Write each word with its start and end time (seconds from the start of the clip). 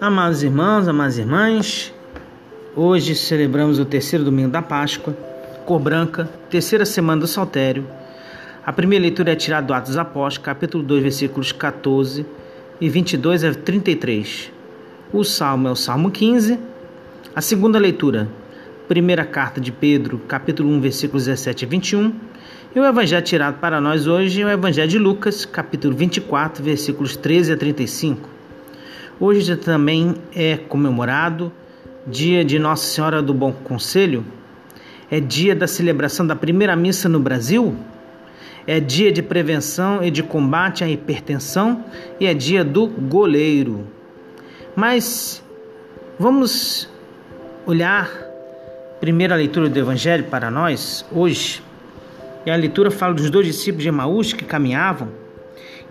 Amados 0.00 0.42
irmãos, 0.42 0.88
amadas 0.88 1.18
irmãs, 1.18 1.92
hoje 2.74 3.14
celebramos 3.14 3.78
o 3.78 3.84
terceiro 3.84 4.24
domingo 4.24 4.50
da 4.50 4.62
Páscoa, 4.62 5.16
cor 5.66 5.80
branca, 5.80 6.28
terceira 6.50 6.86
semana 6.86 7.20
do 7.20 7.26
Saltério. 7.26 7.86
A 8.64 8.72
primeira 8.72 9.02
leitura 9.02 9.32
é 9.32 9.36
tirada 9.36 9.66
do 9.66 9.74
Atos 9.74 9.90
dos 9.90 9.98
Apóstolos, 9.98 10.44
capítulo 10.46 10.82
2, 10.82 11.02
versículos 11.02 11.52
14 11.52 12.24
e 12.80 12.88
22 12.88 13.44
a 13.44 13.54
33. 13.54 14.52
O 15.12 15.24
salmo 15.24 15.68
é 15.68 15.70
o 15.70 15.76
Salmo 15.76 16.10
15. 16.10 16.58
A 17.34 17.40
segunda 17.40 17.78
leitura, 17.78 18.28
primeira 18.88 19.24
carta 19.24 19.60
de 19.60 19.70
Pedro, 19.70 20.18
capítulo 20.26 20.70
1, 20.70 20.80
versículos 20.80 21.26
17 21.26 21.64
a 21.64 21.68
21. 21.68 22.27
E 22.78 22.80
o 22.80 22.86
evangelho 22.86 23.24
tirado 23.24 23.58
para 23.58 23.80
nós 23.80 24.06
hoje 24.06 24.40
é 24.40 24.46
o 24.46 24.50
evangelho 24.50 24.88
de 24.88 25.00
Lucas, 25.00 25.44
capítulo 25.44 25.96
24, 25.96 26.62
versículos 26.62 27.16
13 27.16 27.54
a 27.54 27.56
35. 27.56 28.28
Hoje 29.18 29.56
também 29.56 30.14
é 30.32 30.56
comemorado 30.56 31.50
dia 32.06 32.44
de 32.44 32.56
Nossa 32.56 32.86
Senhora 32.86 33.20
do 33.20 33.34
Bom 33.34 33.50
Conselho, 33.50 34.24
é 35.10 35.18
dia 35.18 35.56
da 35.56 35.66
celebração 35.66 36.24
da 36.24 36.36
primeira 36.36 36.76
missa 36.76 37.08
no 37.08 37.18
Brasil, 37.18 37.74
é 38.64 38.78
dia 38.78 39.10
de 39.10 39.24
prevenção 39.24 40.00
e 40.04 40.08
de 40.08 40.22
combate 40.22 40.84
à 40.84 40.88
hipertensão 40.88 41.84
e 42.20 42.26
é 42.26 42.32
dia 42.32 42.62
do 42.62 42.86
goleiro. 42.86 43.88
Mas 44.76 45.42
vamos 46.16 46.88
olhar 47.66 48.08
primeira 49.00 49.34
leitura 49.34 49.68
do 49.68 49.76
Evangelho 49.76 50.26
para 50.26 50.48
nós 50.48 51.04
hoje. 51.10 51.66
E 52.48 52.50
a 52.50 52.56
leitura 52.56 52.90
fala 52.90 53.12
dos 53.12 53.28
dois 53.28 53.46
discípulos 53.46 53.82
de 53.82 53.90
Emaús 53.90 54.32
que 54.32 54.42
caminhavam 54.42 55.08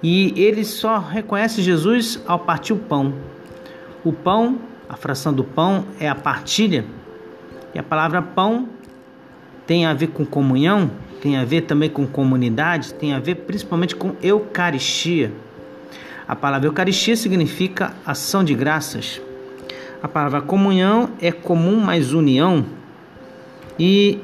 e 0.02 0.34
eles 0.36 0.70
só 0.70 0.98
reconhecem 0.98 1.64
Jesus 1.64 2.20
ao 2.26 2.40
partir 2.40 2.74
o 2.74 2.78
pão. 2.78 3.14
O 4.04 4.12
pão, 4.12 4.58
a 4.90 4.98
fração 4.98 5.32
do 5.32 5.44
pão 5.44 5.86
é 6.00 6.10
a 6.10 6.16
partilha. 6.16 6.84
E 7.76 7.78
a 7.78 7.84
palavra 7.84 8.24
pão 8.24 8.70
tem 9.68 9.86
a 9.86 9.94
ver 9.94 10.08
com 10.08 10.26
comunhão, 10.26 10.90
tem 11.22 11.38
a 11.38 11.46
ver 11.46 11.62
também 11.62 11.92
com 11.92 12.08
comunidade, 12.08 12.92
tem 12.96 13.14
a 13.14 13.20
ver 13.20 13.36
principalmente 13.36 13.96
com 13.96 14.16
Eucaristia. 14.20 15.32
A 16.28 16.36
palavra 16.36 16.70
Eucaristia 16.70 17.16
significa 17.16 17.94
ação 18.04 18.44
de 18.44 18.56
graças. 18.56 19.22
A 20.02 20.08
palavra 20.08 20.42
comunhão 20.42 21.12
é 21.22 21.32
comum 21.32 21.80
mais 21.80 22.14
união 22.14 22.66
e 23.78 24.18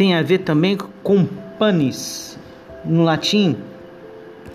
tem 0.00 0.14
a 0.14 0.22
ver 0.22 0.38
também 0.38 0.78
com 1.02 1.26
panis, 1.58 2.38
no 2.86 3.02
latim, 3.02 3.54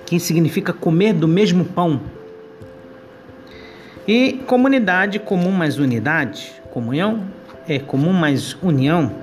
que 0.04 0.20
significa 0.20 0.74
comer 0.74 1.14
do 1.14 1.28
mesmo 1.28 1.64
pão. 1.64 2.02
E 4.08 4.42
comunidade 4.48 5.20
comum 5.20 5.52
mais 5.52 5.78
unidade, 5.78 6.52
comunhão 6.72 7.28
é 7.68 7.78
comum 7.78 8.12
mais 8.12 8.58
união. 8.60 9.14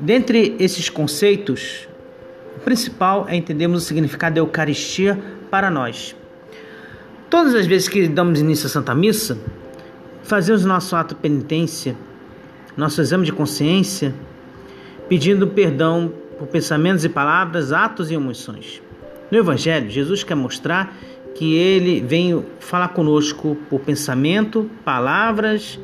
Dentre 0.00 0.56
esses 0.58 0.90
conceitos, 0.90 1.88
o 2.56 2.58
principal 2.58 3.24
é 3.28 3.36
entendermos 3.36 3.84
o 3.84 3.86
significado 3.86 4.34
da 4.34 4.40
Eucaristia 4.40 5.16
para 5.48 5.70
nós. 5.70 6.16
Todas 7.30 7.54
as 7.54 7.66
vezes 7.66 7.88
que 7.88 8.08
damos 8.08 8.40
início 8.40 8.66
à 8.66 8.68
Santa 8.68 8.96
Missa, 8.96 9.38
fazemos 10.24 10.64
nosso 10.64 10.96
ato 10.96 11.14
de 11.14 11.20
penitência, 11.20 11.94
nosso 12.76 13.00
exame 13.00 13.24
de 13.24 13.32
consciência, 13.32 14.12
pedindo 15.08 15.46
perdão 15.46 16.12
por 16.38 16.46
pensamentos 16.48 17.04
e 17.04 17.08
palavras, 17.08 17.72
atos 17.72 18.10
e 18.10 18.14
emoções. 18.14 18.82
No 19.30 19.38
Evangelho, 19.38 19.90
Jesus 19.90 20.22
quer 20.22 20.34
mostrar 20.34 20.94
que 21.34 21.54
ele 21.54 22.00
vem 22.00 22.44
falar 22.60 22.88
conosco 22.88 23.56
por 23.68 23.80
pensamento, 23.80 24.70
palavras 24.84 25.78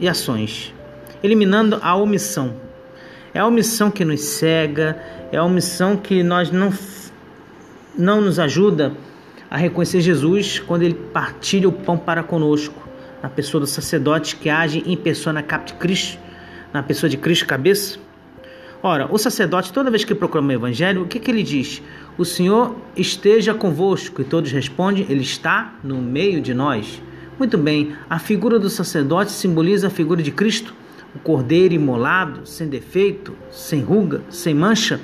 e 0.00 0.08
ações, 0.08 0.74
eliminando 1.22 1.78
a 1.82 1.94
omissão. 1.96 2.54
É 3.32 3.40
a 3.40 3.46
omissão 3.46 3.90
que 3.90 4.04
nos 4.04 4.20
cega, 4.20 4.96
é 5.32 5.36
a 5.36 5.44
omissão 5.44 5.96
que 5.96 6.22
nós 6.22 6.50
não, 6.50 6.72
não 7.98 8.20
nos 8.20 8.38
ajuda 8.38 8.92
a 9.50 9.56
reconhecer 9.56 10.00
Jesus 10.00 10.58
quando 10.58 10.82
ele 10.82 10.94
partilha 10.94 11.68
o 11.68 11.72
pão 11.72 11.96
para 11.96 12.22
conosco, 12.22 12.88
na 13.22 13.28
pessoa 13.28 13.60
do 13.60 13.66
sacerdote 13.66 14.36
que 14.36 14.48
age 14.48 14.82
em 14.86 14.96
pessoa 14.96 15.32
na 15.32 15.42
capta 15.42 15.72
de 15.72 15.78
Cristo, 15.78 16.18
na 16.72 16.82
pessoa 16.82 17.08
de 17.08 17.16
Cristo 17.16 17.46
cabeça. 17.46 18.03
Ora, 18.86 19.08
o 19.10 19.16
sacerdote, 19.16 19.72
toda 19.72 19.90
vez 19.90 20.04
que 20.04 20.14
proclama 20.14 20.50
o 20.50 20.52
evangelho, 20.52 21.04
o 21.04 21.06
que, 21.06 21.18
que 21.18 21.30
ele 21.30 21.42
diz? 21.42 21.80
O 22.18 22.24
Senhor 22.26 22.76
esteja 22.94 23.54
convosco. 23.54 24.20
E 24.20 24.24
todos 24.26 24.52
respondem: 24.52 25.06
Ele 25.08 25.22
está 25.22 25.72
no 25.82 26.02
meio 26.02 26.38
de 26.38 26.52
nós. 26.52 27.02
Muito 27.38 27.56
bem, 27.56 27.94
a 28.10 28.18
figura 28.18 28.58
do 28.58 28.68
sacerdote 28.68 29.32
simboliza 29.32 29.86
a 29.86 29.90
figura 29.90 30.22
de 30.22 30.30
Cristo, 30.30 30.74
o 31.16 31.18
cordeiro 31.18 31.72
imolado, 31.72 32.46
sem 32.46 32.68
defeito, 32.68 33.34
sem 33.50 33.80
ruga, 33.80 34.20
sem 34.28 34.52
mancha. 34.52 35.00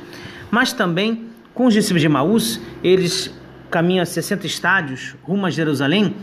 Mas 0.50 0.74
também, 0.74 1.28
com 1.54 1.64
os 1.64 1.72
discípulos 1.72 2.02
de 2.02 2.08
Maús, 2.10 2.60
eles 2.84 3.34
caminham 3.70 4.02
a 4.02 4.06
60 4.06 4.46
estádios 4.46 5.16
rumo 5.22 5.46
a 5.46 5.50
Jerusalém, 5.50 6.16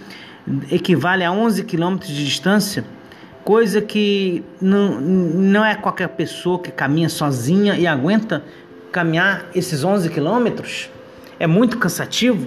equivale 0.72 1.24
a 1.24 1.32
11 1.32 1.64
quilômetros 1.64 2.12
de 2.12 2.24
distância 2.24 2.86
coisa 3.48 3.82
que 3.82 4.44
não, 4.60 5.00
não 5.00 5.64
é 5.64 5.74
qualquer 5.74 6.10
pessoa 6.10 6.60
que 6.60 6.70
caminha 6.70 7.08
sozinha 7.08 7.78
e 7.78 7.88
aguenta 7.88 8.44
caminhar 8.92 9.46
esses 9.56 9.86
11 9.86 10.10
quilômetros. 10.10 10.90
É 11.40 11.48
muito 11.48 11.78
cansativo. 11.78 12.46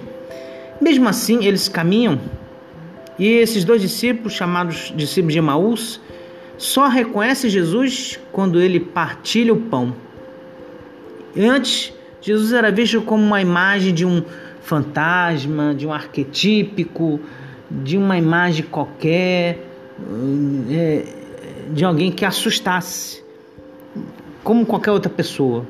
Mesmo 0.79 1.09
assim, 1.09 1.43
eles 1.43 1.67
caminham 1.67 2.21
e 3.17 3.27
esses 3.27 3.63
dois 3.63 3.81
discípulos, 3.81 4.33
chamados 4.33 4.93
discípulos 4.95 5.33
de 5.33 5.39
Emaús, 5.39 5.99
só 6.55 6.87
reconhecem 6.87 7.49
Jesus 7.49 8.19
quando 8.31 8.61
ele 8.61 8.79
partilha 8.79 9.53
o 9.53 9.57
pão. 9.59 9.95
Antes, 11.35 11.91
Jesus 12.21 12.53
era 12.53 12.71
visto 12.71 13.01
como 13.01 13.23
uma 13.23 13.41
imagem 13.41 13.91
de 13.91 14.05
um 14.05 14.23
fantasma, 14.61 15.73
de 15.73 15.87
um 15.87 15.91
arquetípico, 15.91 17.19
de 17.71 17.97
uma 17.97 18.19
imagem 18.19 18.63
qualquer 18.65 19.70
é, 20.69 21.05
de 21.71 21.83
alguém 21.83 22.11
que 22.11 22.25
assustasse, 22.25 23.23
como 24.43 24.65
qualquer 24.65 24.91
outra 24.91 25.09
pessoa, 25.09 25.65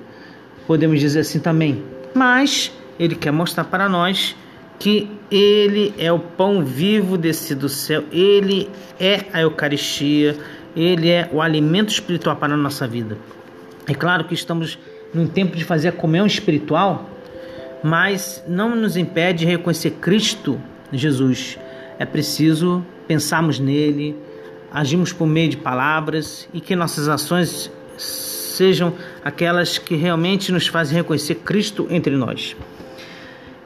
podemos 0.65 0.99
dizer 0.99 1.21
assim 1.21 1.39
também. 1.39 1.83
Mas 2.13 2.71
ele 2.99 3.15
quer 3.15 3.31
mostrar 3.31 3.65
para 3.65 3.87
nós 3.89 4.35
que 4.79 5.09
ele 5.29 5.93
é 5.97 6.11
o 6.11 6.19
pão 6.19 6.63
vivo 6.63 7.17
descido 7.17 7.61
do 7.61 7.69
céu, 7.69 8.03
ele 8.11 8.69
é 8.99 9.25
a 9.31 9.41
Eucaristia, 9.41 10.35
ele 10.75 11.09
é 11.09 11.29
o 11.31 11.41
alimento 11.41 11.89
espiritual 11.89 12.35
para 12.35 12.53
a 12.53 12.57
nossa 12.57 12.87
vida. 12.87 13.17
É 13.87 13.93
claro 13.93 14.25
que 14.25 14.33
estamos 14.33 14.79
num 15.13 15.27
tempo 15.27 15.55
de 15.55 15.63
fazer 15.63 15.89
a 15.89 15.91
comunhão 15.91 16.25
espiritual, 16.25 17.09
mas 17.83 18.43
não 18.47 18.75
nos 18.75 18.95
impede 18.95 19.39
de 19.39 19.45
reconhecer 19.45 19.91
Cristo 20.01 20.59
Jesus. 20.91 21.57
É 21.99 22.05
preciso 22.05 22.83
pensarmos 23.11 23.59
nele, 23.59 24.15
agimos 24.71 25.11
por 25.11 25.27
meio 25.27 25.49
de 25.49 25.57
palavras 25.57 26.47
e 26.53 26.61
que 26.61 26.77
nossas 26.77 27.09
ações 27.09 27.69
sejam 27.97 28.93
aquelas 29.21 29.77
que 29.77 29.95
realmente 29.95 30.49
nos 30.49 30.65
fazem 30.67 30.95
reconhecer 30.95 31.35
Cristo 31.35 31.87
entre 31.89 32.15
nós. 32.15 32.55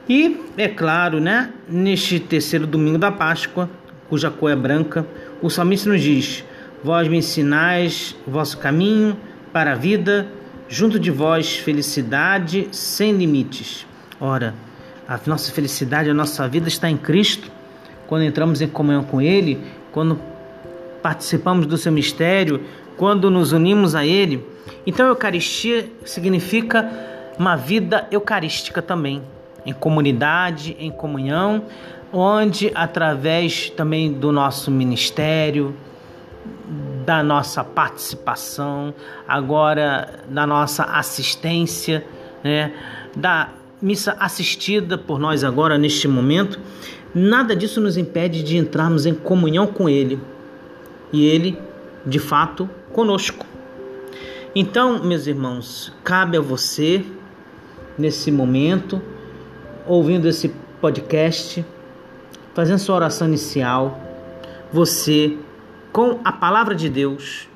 E, 0.08 0.40
é 0.56 0.66
claro, 0.66 1.20
né, 1.20 1.52
neste 1.68 2.18
terceiro 2.18 2.66
domingo 2.66 2.98
da 2.98 3.12
Páscoa, 3.12 3.70
cuja 4.08 4.32
cor 4.32 4.50
é 4.50 4.56
branca, 4.56 5.06
o 5.40 5.48
salmista 5.48 5.88
nos 5.88 6.02
diz: 6.02 6.44
Vós 6.82 7.06
me 7.06 7.18
ensinais 7.18 8.16
vosso 8.26 8.58
caminho 8.58 9.16
para 9.52 9.72
a 9.72 9.74
vida, 9.76 10.26
junto 10.68 10.98
de 10.98 11.12
vós 11.12 11.56
felicidade 11.56 12.66
sem 12.72 13.12
limites. 13.12 13.86
Ora, 14.20 14.54
a 15.06 15.20
nossa 15.24 15.52
felicidade, 15.52 16.10
a 16.10 16.14
nossa 16.14 16.48
vida 16.48 16.66
está 16.66 16.90
em 16.90 16.96
Cristo 16.96 17.54
quando 18.06 18.24
entramos 18.24 18.60
em 18.60 18.68
comunhão 18.68 19.02
com 19.04 19.20
Ele, 19.20 19.58
quando 19.92 20.18
participamos 21.02 21.66
do 21.66 21.76
seu 21.76 21.92
mistério, 21.92 22.62
quando 22.96 23.30
nos 23.30 23.52
unimos 23.52 23.94
a 23.94 24.04
Ele. 24.04 24.44
Então, 24.86 25.06
Eucaristia 25.06 25.88
significa 26.04 26.90
uma 27.38 27.56
vida 27.56 28.06
eucarística 28.10 28.80
também, 28.80 29.22
em 29.64 29.72
comunidade, 29.72 30.76
em 30.78 30.90
comunhão, 30.90 31.64
onde 32.12 32.70
através 32.74 33.70
também 33.70 34.12
do 34.12 34.32
nosso 34.32 34.70
ministério, 34.70 35.74
da 37.04 37.22
nossa 37.22 37.62
participação, 37.62 38.94
agora 39.28 40.20
da 40.28 40.46
nossa 40.46 40.84
assistência, 40.84 42.04
né, 42.42 42.72
da 43.14 43.50
missa 43.80 44.16
assistida 44.18 44.96
por 44.96 45.18
nós 45.18 45.44
agora 45.44 45.76
neste 45.76 46.08
momento, 46.08 46.58
Nada 47.18 47.56
disso 47.56 47.80
nos 47.80 47.96
impede 47.96 48.42
de 48.42 48.58
entrarmos 48.58 49.06
em 49.06 49.14
comunhão 49.14 49.66
com 49.66 49.88
Ele 49.88 50.20
e 51.10 51.24
Ele, 51.24 51.58
de 52.04 52.18
fato, 52.18 52.68
conosco. 52.92 53.46
Então, 54.54 55.02
meus 55.02 55.26
irmãos, 55.26 55.90
cabe 56.04 56.36
a 56.36 56.42
você 56.42 57.02
nesse 57.96 58.30
momento, 58.30 59.00
ouvindo 59.86 60.28
esse 60.28 60.52
podcast, 60.78 61.64
fazendo 62.52 62.80
sua 62.80 62.96
oração 62.96 63.26
inicial, 63.28 63.98
você, 64.70 65.38
com 65.90 66.20
a 66.22 66.32
palavra 66.32 66.74
de 66.74 66.90
Deus, 66.90 67.48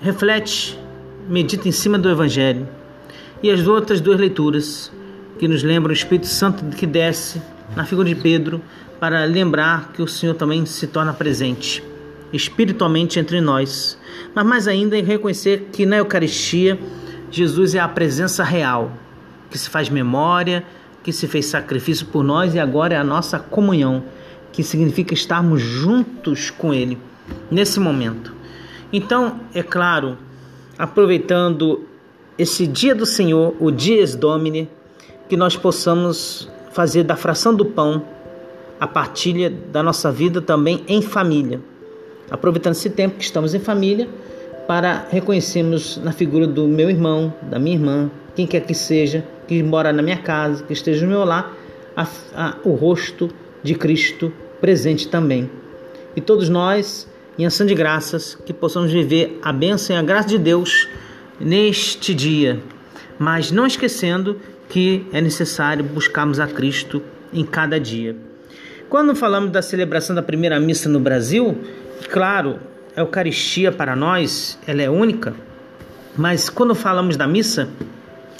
reflete, 0.00 0.78
medita 1.28 1.68
em 1.68 1.72
cima 1.72 1.98
do 1.98 2.08
Evangelho 2.08 2.66
e 3.42 3.50
as 3.50 3.66
outras 3.66 4.00
duas 4.00 4.18
leituras 4.18 4.90
que 5.40 5.48
nos 5.48 5.62
lembram 5.62 5.88
o 5.88 5.94
Espírito 5.94 6.26
Santo 6.26 6.62
que 6.76 6.86
desce 6.86 7.40
na 7.74 7.86
figura 7.86 8.06
de 8.06 8.14
Pedro 8.14 8.60
para 9.00 9.24
lembrar 9.24 9.90
que 9.90 10.02
o 10.02 10.06
Senhor 10.06 10.34
também 10.34 10.66
se 10.66 10.86
torna 10.86 11.14
presente 11.14 11.82
espiritualmente 12.30 13.18
entre 13.18 13.40
nós, 13.40 13.98
mas 14.34 14.44
mais 14.44 14.68
ainda 14.68 14.98
em 14.98 15.02
reconhecer 15.02 15.70
que 15.72 15.86
na 15.86 15.96
Eucaristia 15.96 16.78
Jesus 17.30 17.74
é 17.74 17.78
a 17.78 17.88
presença 17.88 18.44
real, 18.44 18.92
que 19.50 19.56
se 19.56 19.70
faz 19.70 19.88
memória, 19.88 20.62
que 21.02 21.10
se 21.10 21.26
fez 21.26 21.46
sacrifício 21.46 22.04
por 22.04 22.22
nós 22.22 22.54
e 22.54 22.60
agora 22.60 22.92
é 22.92 22.98
a 22.98 23.02
nossa 23.02 23.38
comunhão, 23.38 24.04
que 24.52 24.62
significa 24.62 25.14
estarmos 25.14 25.62
juntos 25.62 26.50
com 26.50 26.74
Ele 26.74 26.98
nesse 27.50 27.80
momento. 27.80 28.34
Então, 28.92 29.40
é 29.54 29.62
claro, 29.62 30.18
aproveitando 30.78 31.86
esse 32.36 32.66
dia 32.66 32.94
do 32.94 33.06
Senhor, 33.06 33.56
o 33.58 33.70
Dies 33.70 34.14
Domini, 34.14 34.68
que 35.30 35.36
nós 35.36 35.56
possamos 35.56 36.48
fazer 36.72 37.04
da 37.04 37.14
fração 37.14 37.54
do 37.54 37.64
pão 37.64 38.02
a 38.80 38.86
partilha 38.86 39.48
da 39.48 39.80
nossa 39.80 40.10
vida 40.10 40.42
também 40.42 40.82
em 40.88 41.00
família. 41.00 41.60
Aproveitando 42.28 42.72
esse 42.72 42.90
tempo 42.90 43.16
que 43.16 43.22
estamos 43.22 43.54
em 43.54 43.60
família, 43.60 44.08
para 44.66 45.06
reconhecermos 45.08 45.98
na 45.98 46.10
figura 46.10 46.48
do 46.48 46.66
meu 46.66 46.90
irmão, 46.90 47.32
da 47.42 47.60
minha 47.60 47.76
irmã, 47.76 48.10
quem 48.34 48.44
quer 48.44 48.62
que 48.62 48.74
seja, 48.74 49.24
que 49.46 49.62
mora 49.62 49.92
na 49.92 50.02
minha 50.02 50.16
casa, 50.16 50.64
que 50.64 50.72
esteja 50.72 51.06
no 51.06 51.12
meu 51.12 51.24
lar, 51.24 51.54
a, 51.96 52.06
a, 52.34 52.56
o 52.64 52.74
rosto 52.74 53.30
de 53.62 53.76
Cristo 53.76 54.32
presente 54.60 55.06
também. 55.06 55.48
E 56.16 56.20
todos 56.20 56.48
nós, 56.48 57.08
em 57.38 57.46
ação 57.46 57.66
de 57.66 57.74
graças, 57.74 58.34
que 58.34 58.52
possamos 58.52 58.90
viver 58.90 59.38
a 59.42 59.52
bênção 59.52 59.94
e 59.94 59.98
a 59.98 60.02
graça 60.02 60.28
de 60.28 60.38
Deus 60.38 60.88
neste 61.38 62.12
dia, 62.14 62.60
mas 63.16 63.52
não 63.52 63.64
esquecendo 63.64 64.36
que 64.70 65.06
é 65.12 65.20
necessário 65.20 65.84
buscarmos 65.84 66.40
a 66.40 66.46
Cristo 66.46 67.02
em 67.32 67.44
cada 67.44 67.78
dia. 67.78 68.16
Quando 68.88 69.14
falamos 69.14 69.50
da 69.50 69.60
celebração 69.60 70.16
da 70.16 70.22
primeira 70.22 70.58
missa 70.58 70.88
no 70.88 70.98
Brasil, 70.98 71.58
claro, 72.08 72.58
a 72.96 73.00
Eucaristia 73.00 73.70
para 73.70 73.94
nós 73.94 74.58
ela 74.66 74.80
é 74.80 74.88
única, 74.88 75.34
mas 76.16 76.48
quando 76.48 76.74
falamos 76.74 77.16
da 77.16 77.26
missa, 77.26 77.68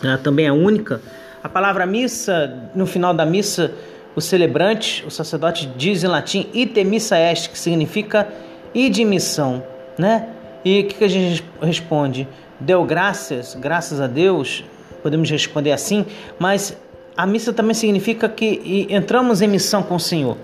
ela 0.02 0.18
também 0.18 0.46
é 0.46 0.52
única. 0.52 1.00
A 1.42 1.48
palavra 1.48 1.84
missa, 1.84 2.70
no 2.74 2.86
final 2.86 3.12
da 3.12 3.26
missa, 3.26 3.72
o 4.14 4.20
celebrante, 4.20 5.04
o 5.06 5.10
sacerdote 5.10 5.70
diz 5.76 6.02
em 6.04 6.08
latim 6.08 6.46
ite 6.52 6.82
missa 6.84 7.16
est, 7.16 7.50
que 7.50 7.58
significa 7.58 8.28
ir 8.74 8.90
de 8.90 9.04
missão, 9.04 9.62
né? 9.98 10.28
E 10.64 10.80
o 10.80 10.86
que 10.86 11.04
a 11.04 11.08
gente 11.08 11.44
responde? 11.60 12.28
Deu 12.58 12.84
graças, 12.84 13.54
graças 13.54 14.00
a 14.00 14.06
Deus, 14.06 14.64
podemos 15.00 15.30
responder 15.30 15.72
assim, 15.72 16.06
mas 16.38 16.76
a 17.16 17.26
missa 17.26 17.52
também 17.52 17.74
significa 17.74 18.28
que 18.28 18.86
entramos 18.88 19.42
em 19.42 19.48
missão 19.48 19.82
com 19.82 19.96
o 19.96 20.00
Senhor, 20.00 20.36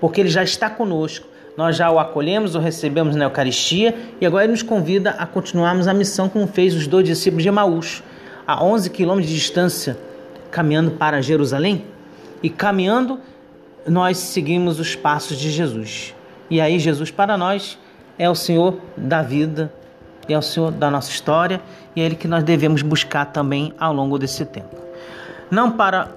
porque 0.00 0.20
Ele 0.20 0.30
já 0.30 0.42
está 0.42 0.70
conosco, 0.70 1.26
nós 1.56 1.76
já 1.76 1.90
o 1.90 1.98
acolhemos, 1.98 2.54
o 2.54 2.58
recebemos 2.58 3.14
na 3.14 3.24
Eucaristia 3.24 3.94
e 4.20 4.26
agora 4.26 4.44
Ele 4.44 4.52
nos 4.52 4.62
convida 4.62 5.10
a 5.10 5.26
continuarmos 5.26 5.86
a 5.88 5.94
missão 5.94 6.28
como 6.28 6.46
fez 6.46 6.74
os 6.74 6.86
dois 6.86 7.04
discípulos 7.04 7.42
de 7.42 7.48
Emaús, 7.48 8.02
a 8.46 8.64
11 8.64 8.90
quilômetros 8.90 9.28
de 9.30 9.38
distância, 9.38 9.96
caminhando 10.50 10.92
para 10.92 11.20
Jerusalém. 11.20 11.84
E 12.42 12.48
caminhando, 12.48 13.20
nós 13.86 14.16
seguimos 14.16 14.80
os 14.80 14.96
passos 14.96 15.36
de 15.36 15.50
Jesus. 15.50 16.14
E 16.48 16.60
aí, 16.60 16.78
Jesus 16.78 17.10
para 17.10 17.36
nós 17.36 17.78
é 18.18 18.28
o 18.28 18.34
Senhor 18.34 18.78
da 18.96 19.22
vida, 19.22 19.72
é 20.32 20.38
o 20.38 20.42
Senhor 20.42 20.70
da 20.70 20.90
nossa 20.90 21.10
história 21.10 21.60
e 21.94 22.00
é 22.00 22.04
Ele 22.04 22.14
que 22.14 22.28
nós 22.28 22.42
devemos 22.44 22.82
buscar 22.82 23.26
também 23.26 23.72
ao 23.78 23.92
longo 23.92 24.18
desse 24.18 24.44
tempo. 24.44 24.76
Não 25.50 25.72
para 25.72 26.10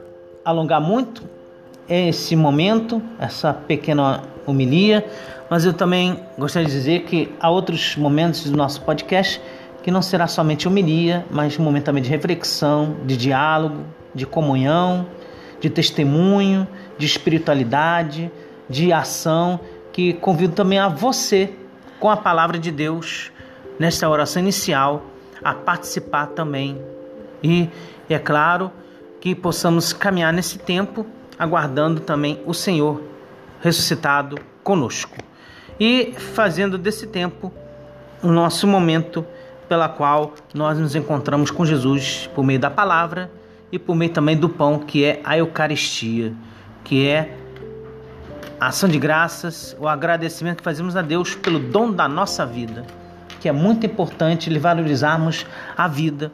alongar 0.46 0.82
muito 0.82 1.24
esse 1.88 2.36
momento, 2.36 3.02
essa 3.20 3.54
pequena 3.54 4.22
homilia, 4.46 5.06
mas 5.50 5.66
eu 5.66 5.74
também 5.74 6.20
gostaria 6.38 6.68
de 6.68 6.74
dizer 6.74 7.04
que 7.04 7.32
há 7.40 7.50
outros 7.50 7.96
momentos 7.96 8.50
do 8.50 8.58
nosso 8.58 8.82
podcast 8.82 9.42
que 9.84 9.92
não 9.92 10.02
será 10.02 10.28
somente 10.28 10.68
homilia, 10.68 11.26
mas 11.30 11.60
um 11.60 11.64
momento 11.64 11.84
também 11.84 12.02
de 12.02 12.10
reflexão, 12.10 12.96
de 13.06 13.18
diálogo, 13.18 13.84
de 14.16 14.26
comunhão, 14.26 15.06
de 15.60 15.70
testemunho, 15.70 16.66
de 16.98 17.06
espiritualidade, 17.06 18.32
de 18.70 18.94
ação, 18.94 19.60
que 19.92 20.14
convido 20.14 20.54
também 20.54 20.80
a 20.80 20.88
você, 20.88 21.54
com 22.00 22.10
a 22.10 22.16
palavra 22.16 22.58
de 22.58 22.72
Deus, 22.72 23.32
nesta 23.80 24.10
oração 24.10 24.42
inicial, 24.42 25.06
a 25.44 25.54
participar 25.54 26.28
também. 26.28 26.82
E 27.44 27.70
é 28.10 28.20
claro, 28.20 28.72
que 29.24 29.34
possamos 29.34 29.94
caminhar 29.94 30.34
nesse 30.34 30.60
tempo, 30.60 31.06
aguardando 31.40 32.02
também 32.02 32.42
o 32.46 32.54
Senhor 32.54 33.02
ressuscitado 33.62 34.38
conosco 34.62 35.16
e 35.80 36.14
fazendo 36.18 36.78
desse 36.78 37.08
tempo 37.08 37.50
o 38.22 38.28
nosso 38.28 38.68
momento 38.68 39.26
pela 39.70 39.88
qual 39.88 40.34
nós 40.54 40.78
nos 40.78 40.94
encontramos 40.94 41.50
com 41.50 41.66
Jesus 41.66 42.30
por 42.36 42.44
meio 42.44 42.60
da 42.60 42.70
palavra 42.70 43.32
e 43.72 43.80
por 43.80 43.96
meio 43.96 44.12
também 44.12 44.36
do 44.36 44.50
pão, 44.50 44.80
que 44.80 45.06
é 45.06 45.22
a 45.24 45.38
Eucaristia, 45.38 46.34
que 46.84 47.08
é 47.08 47.38
a 48.60 48.68
ação 48.68 48.90
de 48.90 49.00
graças, 49.00 49.74
o 49.80 49.88
agradecimento 49.88 50.58
que 50.58 50.64
fazemos 50.64 50.98
a 50.98 51.02
Deus 51.02 51.34
pelo 51.34 51.60
dom 51.60 51.94
da 51.94 52.10
nossa 52.10 52.46
vida, 52.46 52.86
que 53.44 53.50
é 53.50 53.52
muito 53.52 53.86
importante 53.86 54.58
valorizarmos 54.58 55.46
a 55.76 55.86
vida 55.86 56.32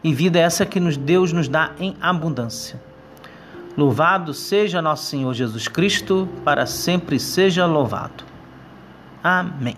e 0.00 0.14
vida 0.14 0.38
essa 0.38 0.64
que 0.64 0.78
nos 0.78 0.96
Deus 0.96 1.32
nos 1.32 1.48
dá 1.48 1.72
em 1.76 1.96
abundância. 2.00 2.80
Louvado 3.76 4.32
seja 4.32 4.80
nosso 4.80 5.06
Senhor 5.06 5.34
Jesus 5.34 5.66
Cristo, 5.66 6.28
para 6.44 6.64
sempre 6.64 7.18
seja 7.18 7.66
louvado. 7.66 8.22
Amém. 9.24 9.74